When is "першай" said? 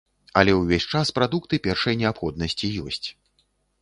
1.67-1.99